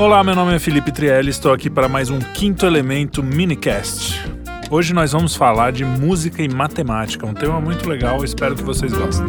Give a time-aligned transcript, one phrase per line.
[0.00, 4.18] Olá, meu nome é Felipe Trielli, estou aqui para mais um Quinto Elemento Minicast.
[4.70, 8.94] Hoje nós vamos falar de música e matemática, um tema muito legal, espero que vocês
[8.94, 9.26] gostem.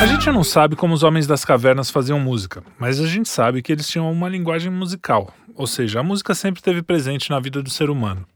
[0.00, 3.62] A gente não sabe como os homens das cavernas faziam música, mas a gente sabe
[3.62, 7.62] que eles tinham uma linguagem musical, ou seja, a música sempre esteve presente na vida
[7.62, 8.26] do ser humano.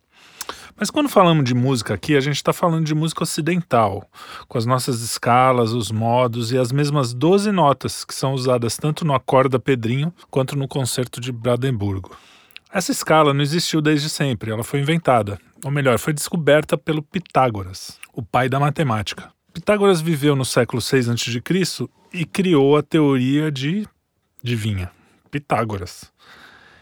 [0.78, 4.06] Mas quando falamos de música aqui, a gente está falando de música ocidental,
[4.46, 9.02] com as nossas escalas, os modos e as mesmas 12 notas que são usadas tanto
[9.02, 12.14] no Acorda Pedrinho quanto no Concerto de Brandemburgo.
[12.70, 17.98] Essa escala não existiu desde sempre, ela foi inventada, ou melhor, foi descoberta pelo Pitágoras,
[18.12, 19.30] o pai da matemática.
[19.54, 21.88] Pitágoras viveu no século 6 a.C.
[22.12, 23.88] e criou a teoria de
[24.44, 24.90] adivinha,
[25.30, 26.12] Pitágoras.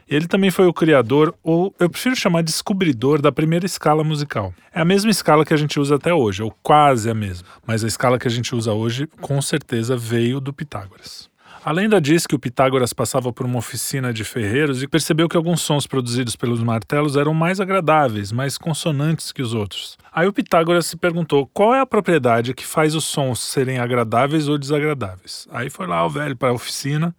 [0.09, 4.53] Ele também foi o criador, ou eu prefiro chamar de descobridor, da primeira escala musical.
[4.73, 7.83] É a mesma escala que a gente usa até hoje, ou quase a mesma, mas
[7.85, 11.33] a escala que a gente usa hoje com certeza veio do Pitágoras.
[11.65, 15.37] A lenda diz que o Pitágoras passava por uma oficina de ferreiros e percebeu que
[15.37, 19.97] alguns sons produzidos pelos martelos eram mais agradáveis, mais consonantes que os outros.
[20.13, 24.47] Aí o Pitágoras se perguntou qual é a propriedade que faz os sons serem agradáveis
[24.47, 25.49] ou desagradáveis.
[25.51, 27.15] Aí foi lá o velho para a oficina,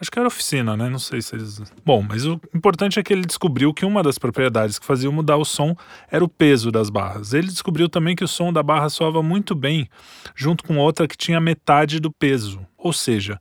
[0.00, 0.88] Acho que era oficina, né?
[0.88, 1.62] Não sei se eles.
[1.84, 5.36] Bom, mas o importante é que ele descobriu que uma das propriedades que fazia mudar
[5.36, 5.76] o som
[6.10, 7.32] era o peso das barras.
[7.32, 9.88] Ele descobriu também que o som da barra soava muito bem
[10.34, 12.66] junto com outra que tinha metade do peso.
[12.76, 13.38] Ou seja,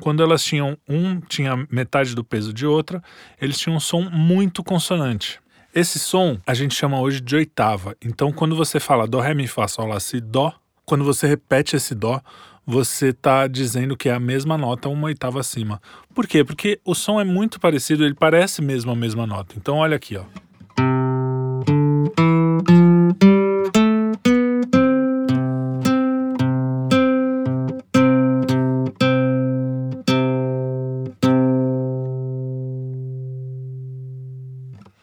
[0.00, 3.02] quando elas tinham um tinha metade do peso de outra,
[3.40, 5.38] eles tinham um som muito consonante.
[5.74, 7.94] Esse som a gente chama hoje de oitava.
[8.02, 10.52] Então, quando você fala dó, ré, mi, fá, sol, lá, si, dó,
[10.90, 12.20] quando você repete esse dó,
[12.66, 15.80] você está dizendo que é a mesma nota uma oitava acima.
[16.12, 16.42] Por quê?
[16.42, 19.54] Porque o som é muito parecido, ele parece mesmo a mesma nota.
[19.56, 20.24] Então olha aqui, ó.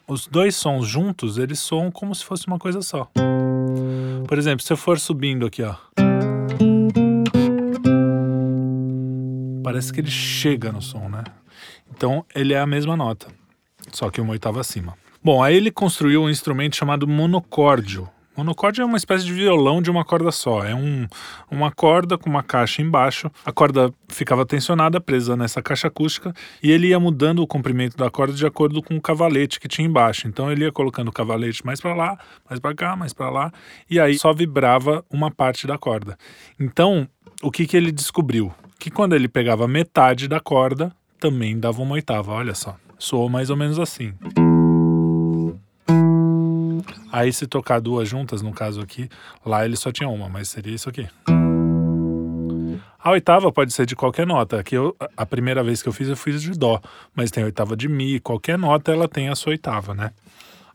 [0.06, 3.10] Os dois sons juntos, eles soam como se fosse uma coisa só.
[4.28, 5.76] Por exemplo, se eu for subindo aqui, ó.
[9.68, 11.26] parece que ele chega no som, né?
[11.92, 13.28] Então ele é a mesma nota,
[13.92, 14.98] só que uma oitava acima.
[15.22, 18.10] Bom, aí ele construiu um instrumento chamado monocórdio.
[18.38, 20.64] Monocórdio é uma espécie de violão de uma corda só.
[20.64, 21.08] É um,
[21.50, 23.32] uma corda com uma caixa embaixo.
[23.44, 28.10] A corda ficava tensionada, presa nessa caixa acústica, e ele ia mudando o comprimento da
[28.10, 30.28] corda de acordo com o cavalete que tinha embaixo.
[30.28, 33.52] Então ele ia colocando o cavalete mais para lá, mais para cá, mais para lá,
[33.90, 36.18] e aí só vibrava uma parte da corda.
[36.60, 37.08] Então,
[37.42, 38.54] o que, que ele descobriu?
[38.80, 42.32] que quando ele pegava metade da corda, também dava uma oitava.
[42.32, 44.14] Olha só, soou mais ou menos assim.
[47.12, 49.10] Aí se tocar duas juntas, no caso aqui,
[49.46, 51.08] lá ele só tinha uma, mas seria isso aqui.
[53.00, 54.60] A oitava pode ser de qualquer nota.
[54.60, 56.82] Aqui eu, a primeira vez que eu fiz, eu fiz de dó,
[57.16, 58.20] mas tem oitava de mi.
[58.20, 60.12] Qualquer nota ela tem a sua oitava, né?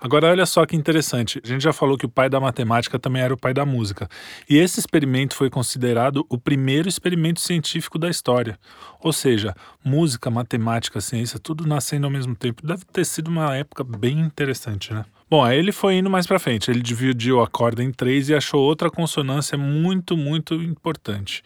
[0.01, 1.41] Agora, olha só que interessante.
[1.45, 4.09] A gente já falou que o pai da matemática também era o pai da música.
[4.51, 8.59] E esse experimento foi considerado o primeiro experimento científico da história.
[9.01, 9.55] Ou seja,
[9.85, 12.67] música, matemática, ciência, tudo nascendo ao mesmo tempo.
[12.67, 15.05] Deve ter sido uma época bem interessante, né?
[15.33, 16.71] Bom, aí ele foi indo mais para frente.
[16.71, 21.43] Ele dividiu a corda em três e achou outra consonância muito, muito importante.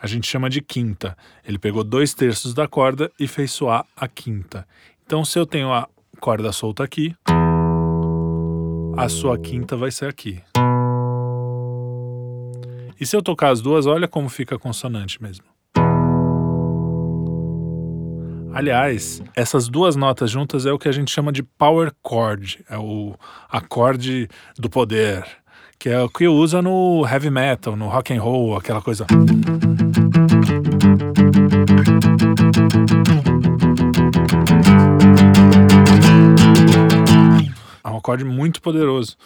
[0.00, 1.14] A gente chama de quinta.
[1.46, 4.66] Ele pegou dois terços da corda e fez soar a quinta.
[5.04, 5.86] Então, se eu tenho a
[6.18, 7.14] corda solta aqui
[8.96, 10.40] a sua quinta vai ser aqui.
[12.98, 15.57] E se eu tocar as duas, olha como fica a consonante mesmo.
[18.58, 22.76] Aliás, essas duas notas juntas é o que a gente chama de power chord, é
[22.76, 23.14] o
[23.48, 25.24] acorde do poder,
[25.78, 29.06] que é o que usa no heavy metal, no rock and roll, aquela coisa.
[37.96, 39.16] acorde muito poderoso.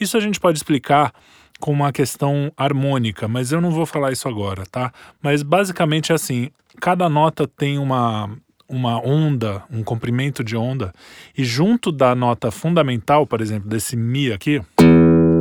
[0.00, 1.12] Isso a gente pode explicar
[1.58, 4.90] com uma questão harmônica, mas eu não vou falar isso agora, tá?
[5.22, 6.48] Mas basicamente é assim:
[6.80, 8.30] cada nota tem uma,
[8.70, 10.92] uma onda, um comprimento de onda,
[11.36, 14.62] e junto da nota fundamental, por exemplo, desse Mi aqui,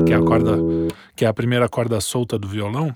[0.05, 0.57] que é a corda,
[1.15, 2.93] que é a primeira corda solta do violão,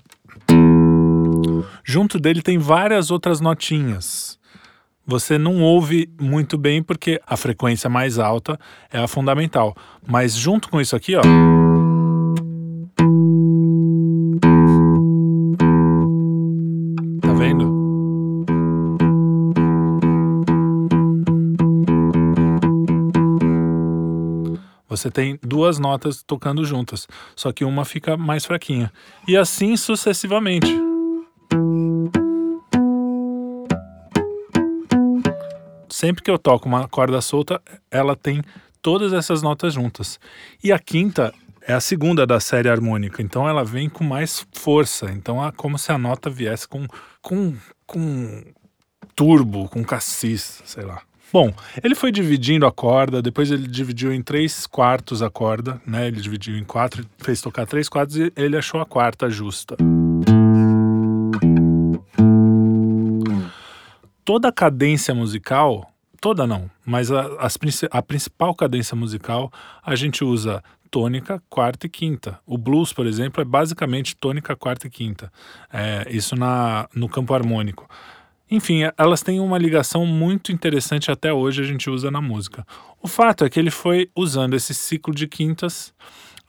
[1.84, 4.38] junto dele tem várias outras notinhas
[5.06, 8.58] você não ouve muito bem porque a frequência mais alta
[8.90, 9.76] é a fundamental.
[10.06, 11.73] Mas junto com isso aqui, ó.
[24.88, 28.92] Você tem duas notas tocando juntas, só que uma fica mais fraquinha.
[29.26, 30.84] E assim sucessivamente.
[35.94, 38.42] sempre que eu toco uma corda solta, ela tem
[38.82, 40.20] todas essas notas juntas.
[40.62, 41.32] E a quinta
[41.62, 45.10] é a segunda da série harmônica, então ela vem com mais força.
[45.10, 46.86] Então é como se a nota viesse com,
[47.22, 47.56] com,
[47.86, 48.42] com
[49.14, 51.00] turbo, com cassis, sei lá.
[51.32, 56.06] Bom, ele foi dividindo a corda, depois ele dividiu em três quartos a corda, né?
[56.06, 59.76] Ele dividiu em quatro, fez tocar três quartos e ele achou a quarta justa.
[64.24, 67.58] Toda a cadência musical, toda não, mas a, as,
[67.90, 69.52] a principal cadência musical
[69.84, 70.62] a gente usa
[70.94, 72.38] tônica, quarta e quinta.
[72.46, 75.32] O blues, por exemplo, é basicamente tônica, quarta e quinta.
[75.72, 77.88] É, isso na, no campo harmônico.
[78.50, 82.64] Enfim, elas têm uma ligação muito interessante até hoje a gente usa na música.
[83.02, 85.94] O fato é que ele foi usando esse ciclo de quintas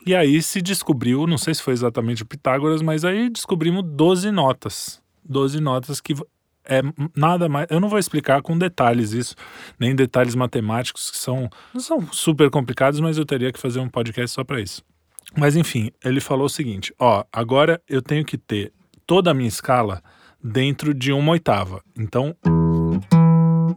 [0.05, 4.29] e aí se descobriu, não sei se foi exatamente o Pitágoras, mas aí descobrimos 12
[4.29, 5.01] notas.
[5.27, 6.13] 12 notas que
[6.65, 6.81] é
[7.15, 7.67] nada mais.
[7.69, 9.35] Eu não vou explicar com detalhes isso,
[9.79, 11.49] nem detalhes matemáticos que são,
[11.79, 14.83] são super complicados, mas eu teria que fazer um podcast só para isso.
[15.35, 18.71] Mas enfim, ele falou o seguinte: ó, agora eu tenho que ter
[19.07, 20.03] toda a minha escala
[20.45, 21.81] dentro de uma oitava.
[21.97, 22.35] Então,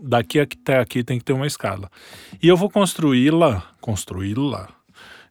[0.02, 1.90] daqui até aqui tem que ter uma escala.
[2.42, 4.68] E eu vou construí-la, construí-la,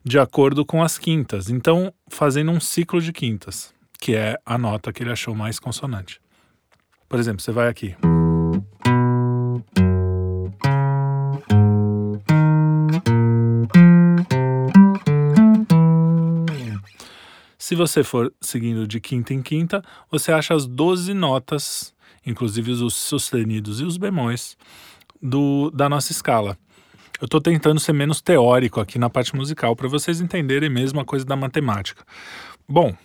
[0.03, 1.49] de acordo com as quintas.
[1.49, 6.19] Então, fazendo um ciclo de quintas, que é a nota que ele achou mais consonante.
[7.07, 7.95] Por exemplo, você vai aqui.
[17.67, 21.93] Se você for seguindo de quinta em quinta, você acha as 12 notas,
[22.25, 24.55] inclusive os sustenidos e os bemóis,
[25.21, 26.57] do, da nossa escala.
[27.19, 31.03] Eu estou tentando ser menos teórico aqui na parte musical para vocês entenderem mesmo a
[31.03, 32.05] coisa da matemática.
[32.69, 32.95] Bom,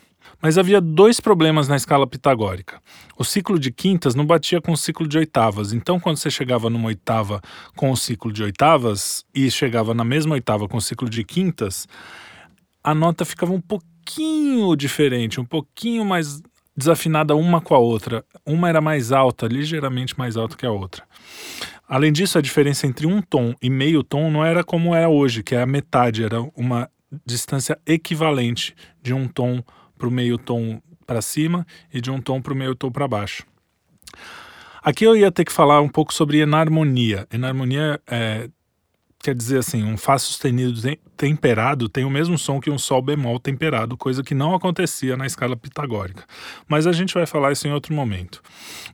[0.41, 2.81] mas havia dois problemas na escala pitagórica.
[3.19, 5.73] O ciclo de quintas não batia com o ciclo de oitavas.
[5.73, 7.43] Então, quando você chegava numa oitava
[7.75, 11.88] com o ciclo de oitavas e chegava na mesma oitava com o ciclo de quintas,
[12.85, 16.43] a nota ficava um pouquinho pouquinho diferente, um pouquinho mais
[16.77, 18.25] desafinada uma com a outra.
[18.45, 21.05] Uma era mais alta, ligeiramente mais alta que a outra.
[21.89, 25.43] Além disso, a diferença entre um tom e meio tom não era como é hoje,
[25.43, 26.91] que é a metade, era uma
[27.25, 29.63] distância equivalente de um tom
[29.99, 33.07] para o meio tom para cima e de um tom para o meio tom para
[33.07, 33.45] baixo.
[34.83, 37.27] Aqui eu ia ter que falar um pouco sobre enarmonia.
[37.33, 38.49] Enarmonia é,
[39.23, 40.81] quer dizer assim, um Fá sustenido
[41.17, 45.25] temperado tem o mesmo som que um Sol bemol temperado, coisa que não acontecia na
[45.25, 46.25] escala pitagórica.
[46.67, 48.43] Mas a gente vai falar isso em outro momento.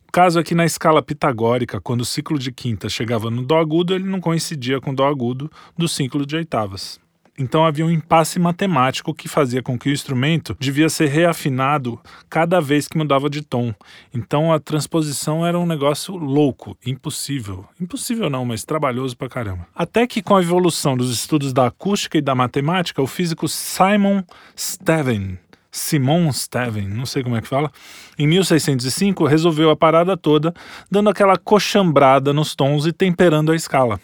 [0.07, 3.59] O caso é que na escala pitagórica, quando o ciclo de quinta chegava no Dó
[3.59, 7.01] agudo, ele não coincidia com o Dó agudo do ciclo de oitavas.
[7.38, 12.61] Então havia um impasse matemático que fazia com que o instrumento devia ser reafinado cada
[12.61, 13.73] vez que mudava de tom.
[14.12, 17.64] Então a transposição era um negócio louco, impossível.
[17.81, 19.67] Impossível não, mas trabalhoso pra caramba.
[19.75, 24.23] Até que com a evolução dos estudos da acústica e da matemática, o físico Simon
[24.58, 25.38] Steven
[25.70, 27.70] Simon Steven, não sei como é que fala,
[28.19, 30.52] em 1605 resolveu a parada toda,
[30.90, 34.00] dando aquela coxambrada nos tons e temperando a escala.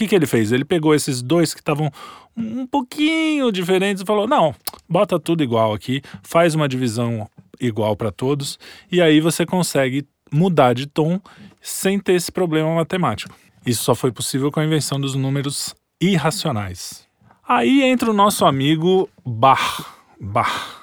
[0.00, 0.50] Que, que ele fez?
[0.50, 1.92] Ele pegou esses dois que estavam
[2.34, 4.54] um pouquinho diferentes e falou: não,
[4.88, 7.28] bota tudo igual aqui, faz uma divisão
[7.60, 8.58] igual para todos,
[8.90, 11.20] e aí você consegue mudar de tom
[11.60, 13.36] sem ter esse problema matemático.
[13.66, 17.06] Isso só foi possível com a invenção dos números irracionais.
[17.46, 19.84] Aí entra o nosso amigo Bach.
[20.18, 20.79] Bach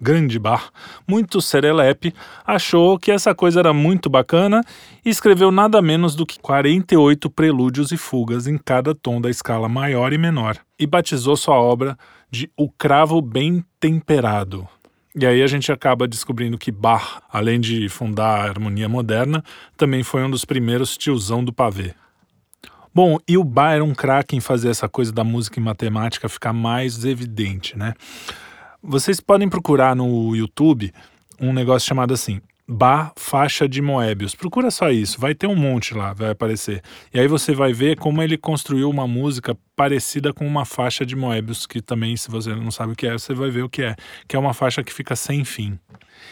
[0.00, 0.70] grande bar,
[1.06, 2.14] muito serelepe,
[2.46, 4.62] achou que essa coisa era muito bacana
[5.04, 9.68] e escreveu nada menos do que 48 prelúdios e fugas em cada tom da escala
[9.68, 11.96] maior e menor, e batizou sua obra
[12.30, 14.68] de O Cravo Bem Temperado.
[15.18, 19.42] E aí a gente acaba descobrindo que Bach, além de fundar a harmonia moderna,
[19.74, 21.94] também foi um dos primeiros tiozão do pavê.
[22.94, 26.28] Bom, e o Bach era um craque em fazer essa coisa da música e matemática
[26.28, 27.94] ficar mais evidente, né?
[28.88, 30.92] Vocês podem procurar no YouTube
[31.40, 34.32] um negócio chamado assim, Bar Faixa de Moebius.
[34.32, 36.80] Procura só isso, vai ter um monte lá, vai aparecer.
[37.12, 41.16] E aí você vai ver como ele construiu uma música parecida com uma faixa de
[41.16, 43.82] Moebius, que também, se você não sabe o que é, você vai ver o que
[43.82, 43.96] é,
[44.28, 45.76] que é uma faixa que fica sem fim.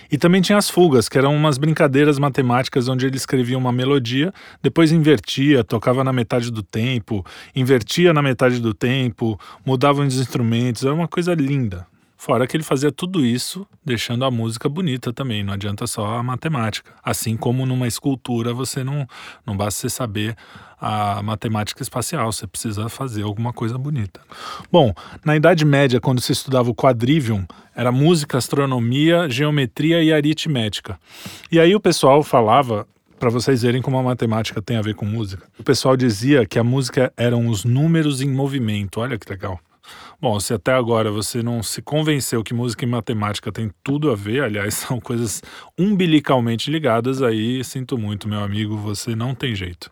[0.08, 4.32] E também tinha as fugas, que eram umas brincadeiras matemáticas onde ele escrevia uma melodia,
[4.62, 10.84] depois invertia, tocava na metade do tempo, invertia na metade do tempo, mudava os instrumentos,
[10.84, 11.84] era uma coisa linda.
[12.25, 16.23] Fora que ele fazia tudo isso deixando a música bonita também, não adianta só a
[16.23, 16.90] matemática.
[17.04, 19.07] Assim como numa escultura você não,
[19.45, 20.35] não basta você saber
[20.81, 24.23] a matemática espacial, você precisa fazer alguma coisa bonita.
[24.73, 27.45] Bom, na Idade Média, quando se estudava o quadrivium,
[27.76, 30.99] era música, astronomia, geometria e aritmética.
[31.52, 32.88] E aí o pessoal falava
[33.19, 35.47] para vocês verem como a matemática tem a ver com música.
[35.59, 39.00] O pessoal dizia que a música eram os números em movimento.
[39.00, 39.61] Olha que legal.
[40.20, 44.14] Bom, se até agora você não se convenceu que música e matemática tem tudo a
[44.14, 45.42] ver, aliás, são coisas
[45.78, 49.90] umbilicalmente ligadas, aí sinto muito, meu amigo, você não tem jeito.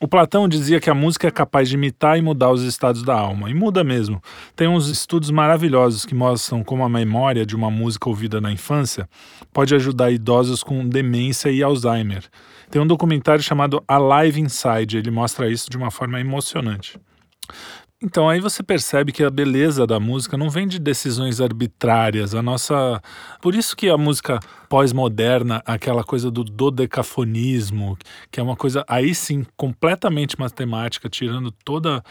[0.00, 3.14] O Platão dizia que a música é capaz de imitar e mudar os estados da
[3.14, 4.20] alma, e muda mesmo.
[4.56, 9.08] Tem uns estudos maravilhosos que mostram como a memória de uma música ouvida na infância
[9.52, 12.24] pode ajudar idosos com demência e Alzheimer.
[12.68, 16.98] Tem um documentário chamado Alive Inside, ele mostra isso de uma forma emocionante.
[18.00, 22.32] Então aí você percebe que a beleza da música não vem de decisões arbitrárias.
[22.32, 23.02] A nossa,
[23.42, 24.38] por isso que a música
[24.68, 27.98] pós-moderna, aquela coisa do dodecafonismo,
[28.30, 32.04] que é uma coisa aí sim completamente matemática, tirando toda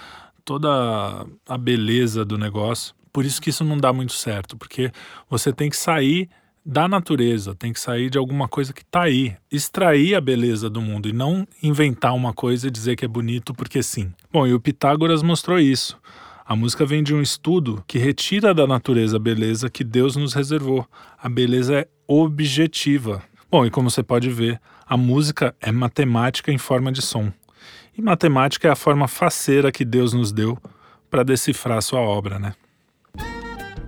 [0.43, 2.95] toda a beleza do negócio.
[3.11, 4.91] Por isso que isso não dá muito certo, porque
[5.29, 6.29] você tem que sair
[6.67, 10.81] da natureza, tem que sair de alguma coisa que está aí, extrair a beleza do
[10.81, 14.11] mundo e não inventar uma coisa e dizer que é bonito porque sim.
[14.29, 15.97] Bom, e o Pitágoras mostrou isso.
[16.45, 20.33] A música vem de um estudo que retira da natureza a beleza que Deus nos
[20.33, 20.85] reservou.
[21.17, 23.23] A beleza é objetiva.
[23.49, 27.31] Bom, e como você pode ver, a música é matemática em forma de som.
[27.97, 30.57] E matemática é a forma faceira que Deus nos deu
[31.09, 32.53] para decifrar sua obra, né?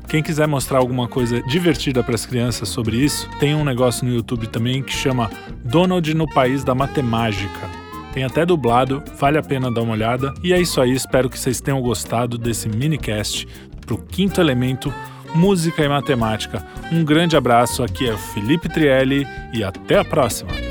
[0.09, 4.11] Quem quiser mostrar alguma coisa divertida para as crianças sobre isso, tem um negócio no
[4.11, 5.29] YouTube também que chama
[5.63, 7.69] Donald no País da Matemática.
[8.11, 10.33] Tem até dublado, vale a pena dar uma olhada.
[10.43, 13.47] E é isso aí, espero que vocês tenham gostado desse minicast
[13.85, 14.91] pro quinto elemento,
[15.35, 16.65] música e matemática.
[16.91, 20.68] Um grande abraço, aqui é o Felipe Trielli e até a próxima!